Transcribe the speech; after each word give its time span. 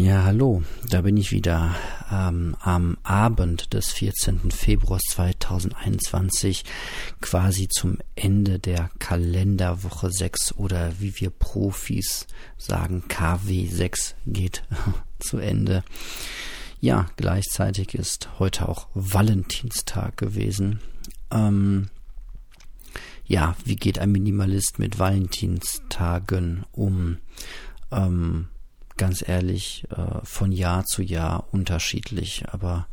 Ja, 0.00 0.22
hallo, 0.22 0.62
da 0.88 1.00
bin 1.00 1.16
ich 1.16 1.32
wieder 1.32 1.74
ähm, 2.12 2.54
am 2.60 2.98
Abend 3.02 3.74
des 3.74 3.90
14. 3.90 4.52
Februars 4.52 5.02
2021, 5.10 6.62
quasi 7.20 7.66
zum 7.66 7.98
Ende 8.14 8.60
der 8.60 8.90
Kalenderwoche 9.00 10.12
6 10.12 10.54
oder 10.54 10.92
wie 11.00 11.18
wir 11.18 11.30
Profis 11.30 12.28
sagen, 12.56 13.08
KW 13.08 13.66
6 13.66 14.14
geht 14.26 14.62
zu 15.18 15.38
Ende. 15.38 15.82
Ja, 16.80 17.08
gleichzeitig 17.16 17.94
ist 17.94 18.28
heute 18.38 18.68
auch 18.68 18.86
Valentinstag 18.94 20.16
gewesen. 20.16 20.78
Ähm, 21.32 21.88
ja, 23.26 23.56
wie 23.64 23.74
geht 23.74 23.98
ein 23.98 24.12
Minimalist 24.12 24.78
mit 24.78 25.00
Valentinstagen 25.00 26.66
um? 26.70 27.18
Ähm, 27.90 28.46
ganz 28.98 29.26
ehrlich, 29.26 29.84
äh, 29.90 30.24
von 30.24 30.52
Jahr 30.52 30.84
zu 30.84 31.02
Jahr 31.02 31.48
unterschiedlich, 31.52 32.44
aber 32.48 32.86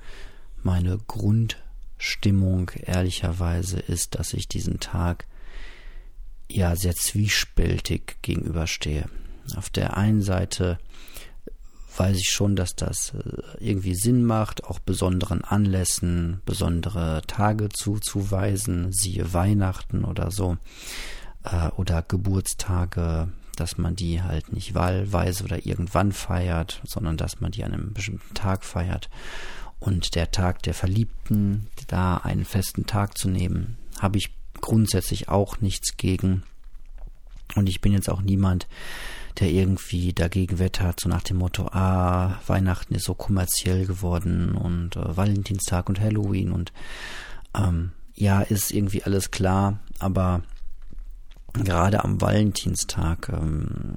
meine 0.64 0.98
Grundstimmung 0.98 2.72
ehrlicherweise 2.82 3.80
ist, 3.80 4.16
dass 4.16 4.34
ich 4.34 4.48
diesen 4.48 4.80
Tag 4.80 5.26
ja 6.50 6.76
sehr 6.76 6.96
zwiespältig 6.96 8.18
gegenüberstehe. 8.22 9.10
Auf 9.56 9.70
der 9.70 9.98
einen 9.98 10.22
Seite 10.22 10.80
weiß 11.98 12.18
ich 12.18 12.30
schon, 12.30 12.56
dass 12.56 12.76
das 12.76 13.14
äh, 13.14 13.24
irgendwie 13.60 13.96
Sinn 13.96 14.26
macht, 14.26 14.64
auch 14.66 14.80
besonderen 14.80 15.44
Anlässen, 15.44 16.42
besondere 16.46 17.22
Tage 17.28 17.70
zuzuweisen, 17.70 18.92
siehe 18.92 19.34
Weihnachten 19.34 20.04
oder 20.04 20.32
so, 20.32 20.58
äh, 21.44 21.70
oder 21.78 22.02
Geburtstage, 22.02 23.30
dass 23.56 23.78
man 23.78 23.96
die 23.96 24.22
halt 24.22 24.54
nicht 24.54 24.74
wahlweise 24.74 25.44
oder 25.44 25.66
irgendwann 25.66 26.12
feiert, 26.12 26.82
sondern 26.86 27.18
dass 27.18 27.42
man 27.42 27.52
die 27.52 27.64
an 27.64 27.74
einem 27.74 27.94
bestimmten 27.94 28.34
Tag 28.34 28.64
feiert. 28.64 29.10
Und 29.80 30.16
der 30.16 30.32
Tag 30.32 30.64
der 30.64 30.74
Verliebten, 30.74 31.68
da 31.88 32.18
einen 32.18 32.46
festen 32.46 32.86
Tag 32.86 33.18
zu 33.18 33.30
nehmen, 33.30 33.78
habe 34.00 34.18
ich 34.18 34.34
grundsätzlich 34.62 35.30
auch 35.30 35.62
nichts 35.62 35.98
gegen. 35.98 36.44
Und 37.56 37.70
ich 37.70 37.82
bin 37.82 37.94
jetzt 37.94 38.10
auch 38.10 38.22
niemand, 38.22 38.68
der 39.40 39.50
irgendwie 39.50 40.14
dagegen 40.14 40.60
wettert, 40.60 41.00
so 41.00 41.10
nach 41.10 41.24
dem 41.24 41.38
Motto, 41.38 41.68
ah, 41.68 42.40
Weihnachten 42.48 42.96
ist 42.96 43.06
so 43.06 43.14
kommerziell 43.14 43.86
geworden 43.86 44.56
und 44.56 44.96
äh, 44.96 45.18
Valentinstag 45.18 45.90
und 45.90 46.00
Halloween 46.00 46.52
und 46.52 46.72
ähm, 47.56 47.92
ja, 48.16 48.42
ist 48.42 48.72
irgendwie 48.72 49.04
alles 49.04 49.32
klar, 49.32 49.80
aber 50.00 50.42
gerade 51.64 52.04
am 52.04 52.22
Valentinstag, 52.22 53.30
ähm, 53.30 53.96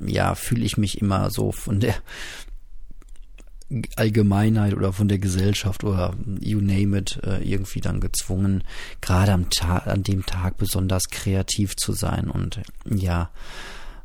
ja, 0.00 0.34
fühle 0.34 0.64
ich 0.64 0.76
mich 0.76 1.00
immer 1.00 1.30
so 1.30 1.52
von 1.52 1.80
der 1.80 1.94
Allgemeinheit 3.96 4.74
oder 4.74 4.92
von 4.92 5.08
der 5.08 5.18
Gesellschaft 5.18 5.84
oder 5.84 6.14
you 6.40 6.60
name 6.60 6.98
it 6.98 7.18
äh, 7.24 7.42
irgendwie 7.42 7.80
dann 7.80 8.00
gezwungen, 8.00 8.64
gerade 9.00 9.32
am 9.32 9.50
Tag, 9.50 9.86
an 9.86 10.02
dem 10.02 10.26
Tag 10.26 10.58
besonders 10.58 11.04
kreativ 11.10 11.76
zu 11.76 11.92
sein. 11.92 12.28
Und 12.28 12.60
ja, 12.84 13.30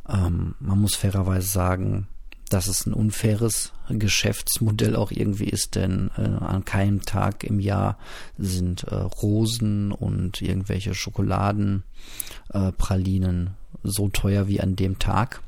ähm, 0.07 0.55
man 0.59 0.79
muss 0.79 0.95
fairerweise 0.95 1.47
sagen, 1.47 2.07
dass 2.49 2.67
es 2.67 2.85
ein 2.85 2.93
unfaires 2.93 3.73
Geschäftsmodell 3.89 4.95
auch 4.95 5.11
irgendwie 5.11 5.49
ist, 5.49 5.75
denn 5.75 6.11
äh, 6.17 6.21
an 6.21 6.63
keinem 6.65 7.01
Tag 7.01 7.43
im 7.43 7.59
Jahr 7.59 7.97
sind 8.37 8.83
äh, 8.83 8.95
Rosen 8.95 9.91
und 9.91 10.41
irgendwelche 10.41 10.93
Schokoladenpralinen 10.93 13.47
äh, 13.47 13.51
so 13.83 14.09
teuer 14.09 14.47
wie 14.47 14.61
an 14.61 14.75
dem 14.75 14.99
Tag. 14.99 15.41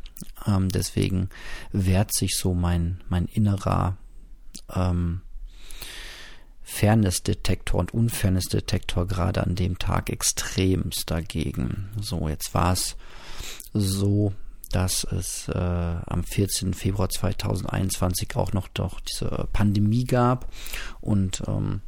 Ähm, 0.46 0.70
deswegen 0.70 1.30
wehrt 1.72 2.14
sich 2.14 2.36
so 2.36 2.54
mein, 2.54 3.02
mein 3.10 3.26
innerer 3.26 3.98
ähm, 4.74 5.22
Fairness-Detektor 6.70 7.80
und 7.80 7.94
Unfairness-Detektor 7.94 9.08
gerade 9.08 9.44
an 9.44 9.56
dem 9.56 9.80
Tag 9.80 10.10
extremst 10.10 11.10
dagegen. 11.10 11.90
So, 12.00 12.30
jetzt 12.30 12.54
war 12.54 12.74
es 12.74 12.96
so, 13.74 14.34
dass 14.72 15.04
es 15.04 15.48
äh, 15.50 15.58
am 15.58 16.24
14. 16.24 16.74
Februar 16.74 17.10
2021 17.10 18.36
auch 18.36 18.54
noch 18.54 18.68
doch 18.68 19.00
diese 19.02 19.48
Pandemie 19.52 20.06
gab 20.06 20.52
und 21.02 21.44
ähm, 21.48 21.82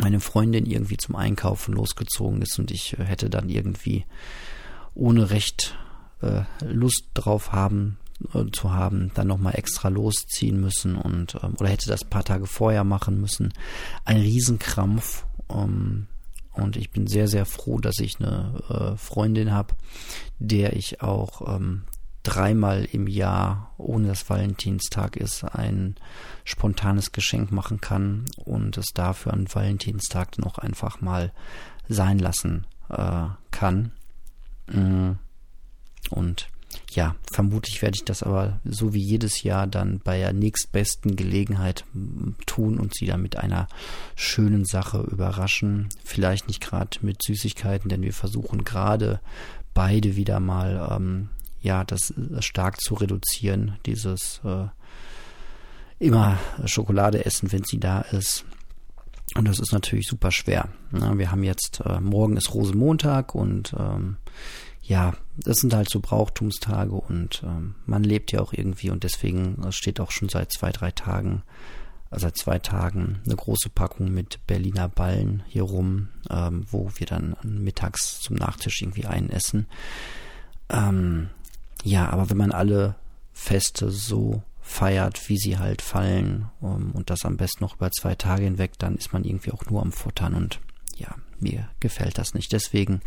meine 0.00 0.20
Freundin 0.20 0.66
irgendwie 0.66 0.96
zum 0.96 1.16
Einkaufen 1.16 1.74
losgezogen 1.74 2.42
ist 2.42 2.58
und 2.58 2.70
ich 2.70 2.96
hätte 2.98 3.30
dann 3.30 3.48
irgendwie 3.48 4.04
ohne 4.94 5.30
recht 5.30 5.76
äh, 6.22 6.42
Lust 6.64 7.06
drauf 7.14 7.52
haben 7.52 7.98
äh, 8.32 8.50
zu 8.50 8.72
haben, 8.72 9.10
dann 9.14 9.28
nochmal 9.28 9.54
extra 9.56 9.88
losziehen 9.88 10.60
müssen 10.60 10.96
und 10.96 11.36
ähm, 11.42 11.54
oder 11.58 11.68
hätte 11.68 11.88
das 11.88 12.04
paar 12.04 12.24
Tage 12.24 12.46
vorher 12.46 12.84
machen 12.84 13.20
müssen. 13.20 13.52
Ein 14.04 14.18
Riesenkrampf. 14.18 15.24
Ähm, 15.50 16.06
und 16.54 16.76
ich 16.76 16.90
bin 16.90 17.06
sehr, 17.06 17.28
sehr 17.28 17.46
froh, 17.46 17.78
dass 17.78 17.98
ich 17.98 18.20
eine 18.20 18.62
äh, 18.68 18.96
Freundin 18.96 19.52
habe, 19.52 19.74
der 20.38 20.74
ich 20.74 21.02
auch 21.02 21.56
ähm, 21.56 21.82
dreimal 22.22 22.84
im 22.84 23.06
Jahr, 23.06 23.72
ohne 23.76 24.08
dass 24.08 24.28
Valentinstag 24.28 25.16
ist, 25.16 25.44
ein 25.44 25.96
spontanes 26.44 27.12
Geschenk 27.12 27.52
machen 27.52 27.80
kann 27.80 28.24
und 28.36 28.78
es 28.78 28.86
dafür 28.94 29.34
an 29.34 29.46
Valentinstag 29.52 30.36
auch 30.44 30.58
einfach 30.58 31.00
mal 31.00 31.32
sein 31.88 32.18
lassen 32.18 32.66
äh, 32.88 33.26
kann. 33.50 33.92
Mm. 34.66 35.12
Und 36.10 36.48
ja, 36.94 37.16
vermutlich 37.30 37.82
werde 37.82 37.96
ich 37.96 38.04
das 38.04 38.22
aber 38.22 38.60
so 38.64 38.94
wie 38.94 39.02
jedes 39.02 39.42
Jahr 39.42 39.66
dann 39.66 39.98
bei 39.98 40.18
der 40.18 40.32
nächstbesten 40.32 41.16
Gelegenheit 41.16 41.84
tun 42.46 42.78
und 42.78 42.94
sie 42.94 43.06
dann 43.06 43.20
mit 43.20 43.36
einer 43.36 43.66
schönen 44.14 44.64
Sache 44.64 45.00
überraschen. 45.00 45.88
Vielleicht 46.04 46.46
nicht 46.46 46.60
gerade 46.60 46.98
mit 47.02 47.22
Süßigkeiten, 47.22 47.88
denn 47.88 48.02
wir 48.02 48.12
versuchen 48.12 48.62
gerade 48.62 49.20
beide 49.74 50.14
wieder 50.14 50.38
mal 50.38 50.88
ähm, 50.92 51.30
ja 51.60 51.82
das 51.82 52.10
äh, 52.10 52.40
stark 52.40 52.80
zu 52.80 52.94
reduzieren, 52.94 53.76
dieses 53.86 54.40
äh, 54.44 54.66
immer 55.98 56.38
Schokolade 56.64 57.24
essen, 57.24 57.50
wenn 57.50 57.64
sie 57.64 57.80
da 57.80 58.02
ist. 58.02 58.44
Und 59.34 59.48
das 59.48 59.58
ist 59.58 59.72
natürlich 59.72 60.06
super 60.06 60.30
schwer. 60.30 60.68
Ne? 60.92 61.14
Wir 61.16 61.32
haben 61.32 61.42
jetzt, 61.42 61.80
äh, 61.84 61.98
morgen 62.00 62.36
ist 62.36 62.54
Rosenmontag 62.54 63.34
und 63.34 63.74
ähm, 63.76 64.16
ja, 64.82 65.14
das 65.36 65.58
sind 65.58 65.74
halt 65.74 65.90
so 65.90 66.00
Brauchtumstage 66.00 66.92
und 66.92 67.42
ähm, 67.44 67.74
man 67.86 68.04
lebt 68.04 68.32
ja 68.32 68.40
auch 68.40 68.52
irgendwie 68.52 68.90
und 68.90 69.04
deswegen 69.04 69.64
steht 69.70 70.00
auch 70.00 70.10
schon 70.10 70.28
seit 70.28 70.52
zwei, 70.52 70.70
drei 70.70 70.90
Tagen, 70.90 71.42
äh, 72.10 72.18
seit 72.18 72.36
zwei 72.36 72.58
Tagen 72.58 73.20
eine 73.24 73.36
große 73.36 73.70
Packung 73.70 74.12
mit 74.12 74.46
Berliner 74.46 74.88
Ballen 74.88 75.42
hier 75.48 75.64
rum, 75.64 76.08
ähm, 76.30 76.66
wo 76.70 76.90
wir 76.96 77.06
dann 77.06 77.36
mittags 77.42 78.20
zum 78.20 78.36
Nachtisch 78.36 78.82
irgendwie 78.82 79.06
einessen. 79.06 79.66
Ähm, 80.68 81.30
ja, 81.82 82.08
aber 82.08 82.30
wenn 82.30 82.38
man 82.38 82.52
alle 82.52 82.94
Feste 83.32 83.90
so 83.90 84.42
feiert, 84.62 85.28
wie 85.28 85.36
sie 85.36 85.58
halt 85.58 85.82
fallen 85.82 86.48
um, 86.60 86.92
und 86.92 87.10
das 87.10 87.24
am 87.24 87.36
besten 87.36 87.64
noch 87.64 87.76
über 87.76 87.90
zwei 87.90 88.14
Tage 88.14 88.44
hinweg, 88.44 88.78
dann 88.78 88.96
ist 88.96 89.12
man 89.12 89.24
irgendwie 89.24 89.50
auch 89.50 89.66
nur 89.66 89.82
am 89.82 89.92
Futtern 89.92 90.34
und 90.34 90.60
ja, 90.96 91.14
mir 91.40 91.68
gefällt 91.80 92.18
das 92.18 92.34
nicht. 92.34 92.52
Deswegen 92.52 93.00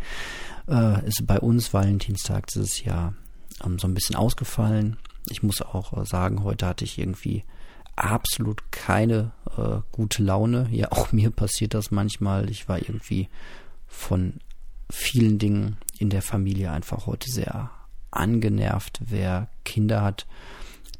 äh, 0.68 1.06
ist 1.06 1.26
bei 1.26 1.38
uns 1.38 1.72
Valentinstag 1.72 2.46
dieses 2.48 2.84
Jahr 2.84 3.14
ähm, 3.64 3.78
so 3.78 3.86
ein 3.88 3.94
bisschen 3.94 4.16
ausgefallen. 4.16 4.96
Ich 5.28 5.42
muss 5.42 5.62
auch 5.62 5.96
äh, 5.96 6.04
sagen, 6.04 6.42
heute 6.42 6.66
hatte 6.66 6.84
ich 6.84 6.98
irgendwie 6.98 7.44
absolut 7.96 8.70
keine 8.70 9.32
äh, 9.56 9.80
gute 9.92 10.22
Laune. 10.22 10.68
Ja, 10.70 10.88
auch 10.92 11.12
mir 11.12 11.30
passiert 11.30 11.74
das 11.74 11.90
manchmal. 11.90 12.50
Ich 12.50 12.68
war 12.68 12.78
irgendwie 12.78 13.28
von 13.86 14.34
vielen 14.90 15.38
Dingen 15.38 15.76
in 15.98 16.10
der 16.10 16.22
Familie 16.22 16.70
einfach 16.70 17.06
heute 17.06 17.30
sehr 17.30 17.70
angenervt. 18.10 19.00
Wer 19.04 19.48
Kinder 19.64 20.02
hat, 20.02 20.26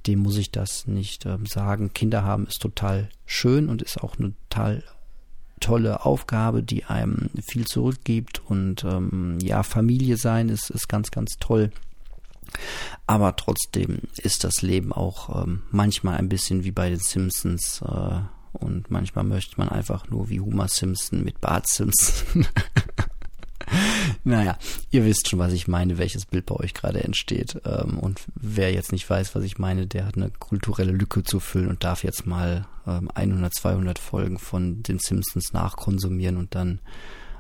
dem 0.07 0.21
muss 0.21 0.37
ich 0.37 0.51
das 0.51 0.87
nicht 0.87 1.27
ähm, 1.27 1.47
sagen. 1.47 1.93
Kinder 1.93 2.25
haben 2.25 2.47
ist 2.47 2.61
total 2.61 3.09
schön 3.27 3.69
und 3.69 3.83
ist 3.83 4.03
auch 4.03 4.19
eine 4.19 4.33
total 4.49 4.83
tolle 5.61 6.05
Aufgabe, 6.05 6.63
die 6.63 6.85
einem 6.85 7.31
viel 7.47 7.67
zurückgibt 7.67 8.43
und 8.47 8.85
ähm, 8.85 9.39
ja, 9.43 9.63
Familie 9.63 10.17
sein 10.17 10.49
ist, 10.49 10.71
ist 10.71 10.89
ganz, 10.89 11.11
ganz 11.11 11.37
toll. 11.39 11.71
Aber 13.07 13.37
trotzdem 13.37 14.01
ist 14.17 14.45
das 14.45 14.63
Leben 14.63 14.93
auch 14.93 15.43
ähm, 15.43 15.63
manchmal 15.71 16.17
ein 16.17 16.29
bisschen 16.29 16.65
wie 16.65 16.71
bei 16.71 16.89
den 16.89 16.99
Simpsons 16.99 17.83
äh, 17.83 18.21
und 18.53 18.91
manchmal 18.91 19.25
möchte 19.25 19.59
man 19.59 19.69
einfach 19.69 20.09
nur 20.09 20.29
wie 20.31 20.41
Homer 20.41 20.69
Simpson 20.69 21.23
mit 21.23 21.41
Bart 21.41 21.69
Simpson 21.69 22.47
naja, 24.29 24.59
ihr 24.91 25.05
wisst 25.05 25.29
schon, 25.29 25.39
was 25.39 25.53
ich 25.53 25.69
meine, 25.69 25.97
welches 25.97 26.27
Bild 26.27 26.47
bei 26.47 26.55
euch 26.55 26.75
gerade 26.75 27.03
entsteht. 27.03 27.61
Ähm, 27.65 27.99
und 27.99 28.21
wer 28.35 28.73
jetzt 28.73 28.93
nicht 28.93 29.09
weiß, 29.09 29.35
was 29.35 29.43
ich 29.43 29.59
meine, 29.59 29.87
der 29.87 30.05
hat 30.05 30.17
eine 30.17 30.31
kulturelle 30.31 30.93
Lücke 30.93 31.23
zu 31.23 31.41
füllen 31.41 31.69
und 31.69 31.83
darf 31.83 32.05
jetzt 32.05 32.27
mal 32.27 32.67
100, 32.85 33.17
ähm, 33.17 33.51
200 33.51 33.99
Folgen 33.99 34.39
von 34.39 34.83
den 34.83 34.99
Simpsons 34.99 35.53
nachkonsumieren 35.53 36.37
und 36.37 36.55
dann 36.55 36.81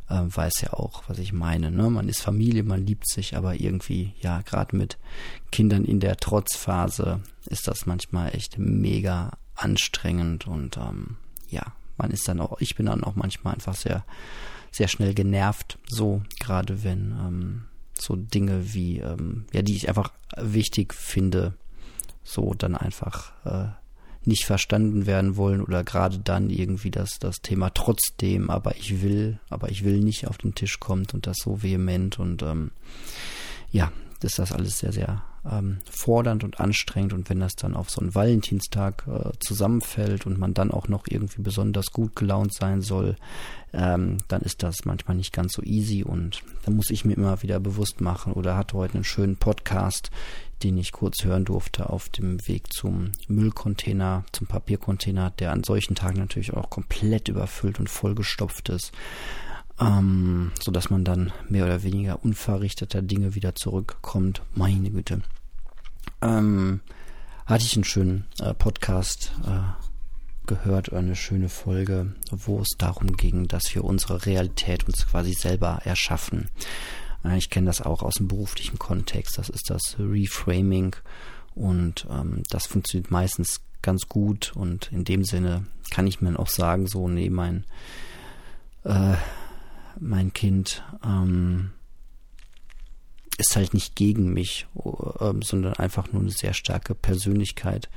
äh, 0.08 0.22
weiß 0.24 0.62
ja 0.62 0.72
auch, 0.72 1.02
was 1.08 1.18
ich 1.18 1.32
meine. 1.32 1.70
Ne? 1.70 1.90
Man 1.90 2.08
ist 2.08 2.22
Familie, 2.22 2.62
man 2.62 2.86
liebt 2.86 3.06
sich, 3.06 3.36
aber 3.36 3.54
irgendwie, 3.60 4.14
ja, 4.20 4.40
gerade 4.40 4.74
mit 4.74 4.96
Kindern 5.52 5.84
in 5.84 6.00
der 6.00 6.16
Trotzphase 6.16 7.20
ist 7.46 7.68
das 7.68 7.84
manchmal 7.84 8.34
echt 8.34 8.58
mega 8.58 9.32
anstrengend 9.54 10.46
und 10.46 10.78
ähm, 10.78 11.16
ja, 11.50 11.62
man 11.98 12.10
ist 12.12 12.28
dann 12.28 12.40
auch, 12.40 12.60
ich 12.60 12.76
bin 12.76 12.86
dann 12.86 13.04
auch 13.04 13.14
manchmal 13.14 13.54
einfach 13.54 13.74
sehr, 13.74 14.04
sehr 14.70 14.88
schnell 14.88 15.14
genervt, 15.14 15.78
so 15.88 16.22
gerade 16.40 16.84
wenn 16.84 17.16
ähm, 17.20 17.62
so 17.98 18.16
Dinge 18.16 18.74
wie, 18.74 18.98
ähm, 18.98 19.46
ja, 19.52 19.62
die 19.62 19.76
ich 19.76 19.88
einfach 19.88 20.12
wichtig 20.36 20.94
finde, 20.94 21.54
so 22.22 22.54
dann 22.54 22.76
einfach 22.76 23.32
äh, 23.44 23.68
nicht 24.24 24.44
verstanden 24.44 25.06
werden 25.06 25.36
wollen 25.36 25.62
oder 25.62 25.84
gerade 25.84 26.18
dann 26.18 26.50
irgendwie 26.50 26.90
das, 26.90 27.18
das 27.18 27.36
Thema 27.36 27.70
trotzdem, 27.70 28.50
aber 28.50 28.76
ich 28.76 29.02
will, 29.02 29.40
aber 29.48 29.70
ich 29.70 29.84
will 29.84 30.00
nicht 30.00 30.26
auf 30.28 30.38
den 30.38 30.54
Tisch 30.54 30.78
kommt 30.80 31.14
und 31.14 31.26
das 31.26 31.38
so 31.42 31.62
vehement 31.62 32.18
und 32.18 32.42
ähm, 32.42 32.70
ja, 33.70 33.90
ist 34.22 34.38
das 34.38 34.52
alles 34.52 34.78
sehr, 34.78 34.92
sehr 34.92 35.22
ähm, 35.50 35.78
fordernd 35.90 36.44
und 36.44 36.60
anstrengend 36.60 37.12
und 37.12 37.30
wenn 37.30 37.40
das 37.40 37.56
dann 37.56 37.74
auf 37.74 37.90
so 37.90 38.00
einen 38.00 38.14
Valentinstag 38.14 39.04
äh, 39.06 39.30
zusammenfällt 39.40 40.26
und 40.26 40.38
man 40.38 40.54
dann 40.54 40.70
auch 40.70 40.88
noch 40.88 41.04
irgendwie 41.08 41.42
besonders 41.42 41.86
gut 41.86 42.16
gelaunt 42.16 42.54
sein 42.54 42.82
soll, 42.82 43.16
ähm, 43.72 44.18
dann 44.28 44.42
ist 44.42 44.62
das 44.62 44.84
manchmal 44.84 45.16
nicht 45.16 45.32
ganz 45.32 45.52
so 45.52 45.62
easy 45.62 46.02
und 46.02 46.42
da 46.64 46.70
muss 46.70 46.90
ich 46.90 47.04
mir 47.04 47.14
immer 47.14 47.42
wieder 47.42 47.60
bewusst 47.60 48.00
machen 48.00 48.32
oder 48.32 48.56
hatte 48.56 48.76
heute 48.76 48.94
einen 48.94 49.04
schönen 49.04 49.36
Podcast, 49.36 50.10
den 50.62 50.76
ich 50.76 50.92
kurz 50.92 51.24
hören 51.24 51.44
durfte 51.44 51.88
auf 51.88 52.08
dem 52.08 52.46
Weg 52.48 52.72
zum 52.72 53.12
Müllcontainer, 53.28 54.24
zum 54.32 54.46
Papiercontainer, 54.46 55.30
der 55.30 55.52
an 55.52 55.62
solchen 55.64 55.94
Tagen 55.94 56.18
natürlich 56.18 56.52
auch 56.54 56.68
komplett 56.68 57.28
überfüllt 57.28 57.78
und 57.78 57.88
vollgestopft 57.88 58.68
ist 58.70 58.92
ähm, 59.80 60.50
so 60.60 60.72
dass 60.72 60.90
man 60.90 61.04
dann 61.04 61.32
mehr 61.48 61.64
oder 61.64 61.82
weniger 61.82 62.24
unverrichteter 62.24 63.02
Dinge 63.02 63.34
wieder 63.34 63.54
zurückkommt. 63.54 64.42
Meine 64.54 64.90
Güte. 64.90 65.22
Ähm, 66.22 66.80
hatte 67.46 67.64
ich 67.64 67.74
einen 67.74 67.84
schönen 67.84 68.26
äh, 68.40 68.54
Podcast 68.54 69.32
äh, 69.46 69.60
gehört 70.48 70.92
eine 70.92 71.14
schöne 71.14 71.48
Folge, 71.48 72.14
wo 72.30 72.60
es 72.60 72.70
darum 72.76 73.16
ging, 73.16 73.46
dass 73.46 73.72
wir 73.74 73.84
unsere 73.84 74.26
Realität 74.26 74.84
uns 74.88 75.06
quasi 75.06 75.34
selber 75.34 75.82
erschaffen. 75.84 76.48
Äh, 77.24 77.36
ich 77.38 77.50
kenne 77.50 77.66
das 77.66 77.82
auch 77.82 78.02
aus 78.02 78.14
dem 78.14 78.26
beruflichen 78.26 78.78
Kontext. 78.78 79.38
Das 79.38 79.48
ist 79.48 79.70
das 79.70 79.96
Reframing 79.98 80.96
und 81.54 82.06
ähm, 82.10 82.42
das 82.50 82.66
funktioniert 82.66 83.10
meistens 83.10 83.60
ganz 83.82 84.08
gut 84.08 84.52
und 84.56 84.90
in 84.90 85.04
dem 85.04 85.24
Sinne 85.24 85.66
kann 85.90 86.08
ich 86.08 86.20
mir 86.20 86.36
auch 86.38 86.48
sagen, 86.48 86.88
so 86.88 87.08
nee, 87.08 87.30
mein 87.30 87.64
äh, 88.84 89.14
mein 90.00 90.32
Kind 90.32 90.82
ähm, 91.04 91.70
ist 93.38 93.56
halt 93.56 93.72
nicht 93.72 93.96
gegen 93.96 94.32
mich, 94.32 94.66
äh, 94.76 95.32
sondern 95.42 95.74
einfach 95.74 96.12
nur 96.12 96.20
eine 96.20 96.30
sehr 96.30 96.52
starke 96.52 96.94
Persönlichkeit. 96.94 97.88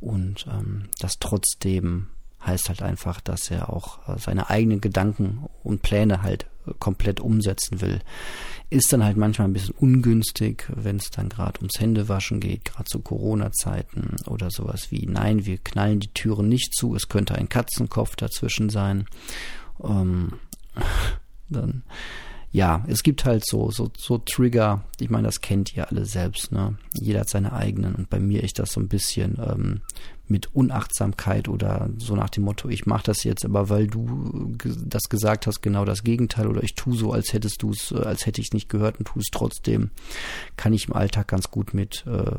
Und 0.00 0.46
ähm, 0.50 0.88
das 0.98 1.18
trotzdem 1.20 2.08
heißt 2.44 2.68
halt 2.68 2.82
einfach, 2.82 3.20
dass 3.20 3.50
er 3.50 3.72
auch 3.72 4.08
äh, 4.08 4.18
seine 4.18 4.48
eigenen 4.48 4.80
Gedanken 4.80 5.46
und 5.62 5.82
Pläne 5.82 6.22
halt 6.22 6.46
äh, 6.66 6.72
komplett 6.78 7.20
umsetzen 7.20 7.80
will. 7.80 8.00
Ist 8.70 8.92
dann 8.92 9.04
halt 9.04 9.16
manchmal 9.16 9.48
ein 9.48 9.52
bisschen 9.52 9.74
ungünstig, 9.74 10.64
wenn 10.74 10.96
es 10.96 11.10
dann 11.10 11.28
gerade 11.28 11.58
ums 11.60 11.80
Händewaschen 11.80 12.40
geht, 12.40 12.64
gerade 12.64 12.84
zu 12.84 13.00
Corona-Zeiten 13.00 14.16
oder 14.26 14.50
sowas 14.50 14.90
wie, 14.90 15.06
nein, 15.06 15.46
wir 15.46 15.58
knallen 15.58 16.00
die 16.00 16.12
Türen 16.12 16.48
nicht 16.48 16.74
zu, 16.74 16.94
es 16.94 17.08
könnte 17.08 17.34
ein 17.34 17.48
Katzenkopf 17.48 18.16
dazwischen 18.16 18.70
sein. 18.70 19.06
Ähm, 19.82 20.34
dann 21.48 21.82
ja, 22.50 22.82
es 22.88 23.02
gibt 23.02 23.24
halt 23.24 23.44
so, 23.46 23.70
so, 23.70 23.90
so 23.96 24.18
Trigger, 24.18 24.84
ich 24.98 25.10
meine, 25.10 25.28
das 25.28 25.42
kennt 25.42 25.76
ihr 25.76 25.88
alle 25.88 26.06
selbst, 26.06 26.50
ne? 26.50 26.78
Jeder 26.94 27.20
hat 27.20 27.28
seine 27.28 27.52
eigenen 27.52 27.94
und 27.94 28.08
bei 28.08 28.18
mir 28.18 28.42
ich 28.42 28.54
das 28.54 28.72
so 28.72 28.80
ein 28.80 28.88
bisschen 28.88 29.38
ähm, 29.38 29.82
mit 30.28 30.54
Unachtsamkeit 30.54 31.48
oder 31.48 31.90
so 31.98 32.16
nach 32.16 32.30
dem 32.30 32.44
Motto, 32.44 32.68
ich 32.68 32.86
mache 32.86 33.04
das 33.04 33.24
jetzt, 33.24 33.44
aber 33.44 33.68
weil 33.68 33.86
du 33.86 34.54
das 34.84 35.04
gesagt 35.10 35.46
hast, 35.46 35.60
genau 35.60 35.84
das 35.84 36.02
Gegenteil 36.04 36.46
oder 36.46 36.62
ich 36.62 36.74
tue 36.74 36.96
so, 36.96 37.12
als 37.12 37.34
hättest 37.34 37.62
du 37.62 37.70
es, 37.70 37.92
äh, 37.92 37.98
als 37.98 38.24
hätte 38.24 38.40
ich 38.40 38.48
es 38.48 38.54
nicht 38.54 38.70
gehört 38.70 38.98
und 38.98 39.06
tue 39.06 39.20
es 39.20 39.28
trotzdem, 39.30 39.90
kann 40.56 40.72
ich 40.72 40.88
im 40.88 40.94
Alltag 40.94 41.28
ganz 41.28 41.50
gut 41.50 41.74
mit 41.74 42.06
äh, 42.06 42.32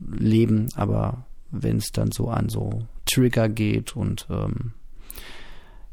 leben, 0.00 0.68
aber 0.74 1.26
wenn 1.52 1.76
es 1.76 1.92
dann 1.92 2.10
so 2.10 2.28
an 2.28 2.48
so 2.48 2.82
Trigger 3.06 3.48
geht 3.48 3.94
und 3.94 4.26
ähm, 4.28 4.72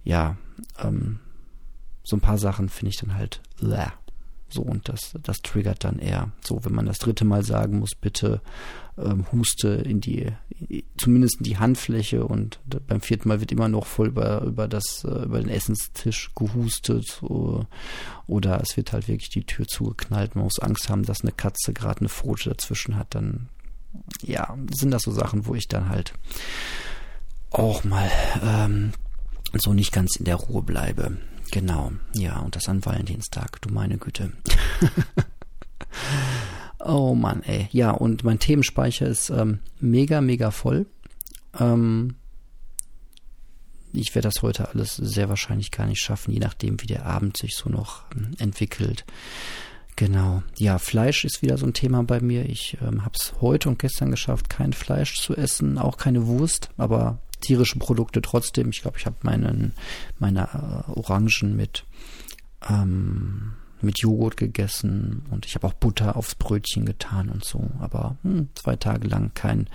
ja, 0.03 0.37
ähm, 0.79 1.19
so 2.03 2.17
ein 2.17 2.21
paar 2.21 2.37
Sachen 2.37 2.69
finde 2.69 2.89
ich 2.91 2.97
dann 2.97 3.15
halt 3.15 3.41
bleh. 3.59 3.87
so 4.49 4.61
und 4.61 4.89
das, 4.89 5.15
das 5.21 5.41
triggert 5.41 5.83
dann 5.83 5.99
eher. 5.99 6.31
So, 6.43 6.63
wenn 6.63 6.73
man 6.73 6.85
das 6.85 6.99
dritte 6.99 7.25
Mal 7.25 7.43
sagen 7.43 7.79
muss, 7.79 7.95
bitte 7.99 8.41
ähm, 8.97 9.25
huste 9.31 9.69
in 9.69 10.01
die, 10.01 10.27
zumindest 10.97 11.37
in 11.37 11.43
die 11.45 11.57
Handfläche 11.57 12.25
und 12.25 12.59
beim 12.87 13.01
vierten 13.01 13.29
Mal 13.29 13.39
wird 13.39 13.51
immer 13.51 13.67
noch 13.67 13.85
voll 13.85 14.09
über, 14.09 14.41
über 14.41 14.67
das, 14.67 15.03
äh, 15.03 15.23
über 15.23 15.39
den 15.39 15.49
Essenstisch 15.49 16.31
gehustet 16.35 17.23
oder, 17.23 17.67
oder 18.27 18.61
es 18.61 18.77
wird 18.77 18.93
halt 18.93 19.07
wirklich 19.07 19.29
die 19.29 19.45
Tür 19.45 19.67
zugeknallt. 19.67 20.35
Man 20.35 20.43
muss 20.43 20.59
Angst 20.59 20.89
haben, 20.89 21.03
dass 21.03 21.21
eine 21.21 21.31
Katze 21.31 21.73
gerade 21.73 22.01
eine 22.01 22.09
Pfote 22.09 22.49
dazwischen 22.49 22.95
hat, 22.95 23.15
dann 23.15 23.49
ja, 24.23 24.55
sind 24.71 24.91
das 24.91 25.03
so 25.03 25.11
Sachen, 25.11 25.45
wo 25.45 25.55
ich 25.55 25.67
dann 25.67 25.89
halt 25.89 26.13
auch 27.51 27.83
mal 27.83 28.09
ähm, 28.43 28.93
so 29.53 29.73
nicht 29.73 29.91
ganz 29.91 30.15
in 30.15 30.25
der 30.25 30.35
Ruhe 30.35 30.63
bleibe. 30.63 31.17
Genau, 31.53 31.91
ja, 32.15 32.39
und 32.39 32.55
das 32.55 32.67
an 32.67 32.83
Valentinstag, 32.83 33.61
du 33.61 33.71
meine 33.71 33.99
Güte. 33.99 34.31
oh 36.79 37.13
Mann, 37.13 37.43
ey. 37.43 37.69
Ja, 37.71 37.91
und 37.91 38.23
mein 38.23 38.39
Themenspeicher 38.39 39.05
ist 39.05 39.29
ähm, 39.29 39.59
mega, 39.79 40.19
mega 40.21 40.49
voll. 40.49 40.87
Ähm, 41.59 42.15
ich 43.91 44.15
werde 44.15 44.29
das 44.29 44.41
heute 44.41 44.69
alles 44.69 44.95
sehr 44.95 45.29
wahrscheinlich 45.29 45.69
gar 45.69 45.85
nicht 45.85 46.01
schaffen, 46.01 46.33
je 46.33 46.39
nachdem, 46.39 46.81
wie 46.81 46.87
der 46.87 47.05
Abend 47.05 47.37
sich 47.37 47.55
so 47.55 47.69
noch 47.69 48.01
ähm, 48.15 48.31
entwickelt. 48.39 49.05
Genau. 49.95 50.41
Ja, 50.57 50.79
Fleisch 50.79 51.23
ist 51.23 51.43
wieder 51.43 51.59
so 51.59 51.67
ein 51.67 51.75
Thema 51.75 52.01
bei 52.01 52.19
mir. 52.19 52.49
Ich 52.49 52.79
ähm, 52.81 53.05
habe 53.05 53.13
es 53.13 53.35
heute 53.41 53.69
und 53.69 53.77
gestern 53.77 54.09
geschafft, 54.09 54.49
kein 54.49 54.73
Fleisch 54.73 55.21
zu 55.21 55.35
essen, 55.35 55.77
auch 55.77 55.97
keine 55.97 56.25
Wurst, 56.25 56.71
aber 56.77 57.19
tierische 57.43 57.79
Produkte 57.79 58.21
trotzdem. 58.21 58.69
Ich 58.69 58.81
glaube, 58.81 58.97
ich 58.97 59.05
habe 59.05 59.17
meinen 59.21 59.73
meine 60.19 60.85
äh, 60.87 60.91
Orangen 60.91 61.55
mit 61.55 61.85
ähm, 62.67 63.53
mit 63.81 63.99
Joghurt 63.99 64.37
gegessen 64.37 65.25
und 65.29 65.45
ich 65.45 65.55
habe 65.55 65.67
auch 65.67 65.73
Butter 65.73 66.15
aufs 66.15 66.35
Brötchen 66.35 66.85
getan 66.85 67.29
und 67.29 67.43
so. 67.43 67.69
Aber 67.79 68.17
hm, 68.23 68.49
zwei 68.55 68.75
Tage 68.75 69.07
lang 69.07 69.31
kein 69.33 69.67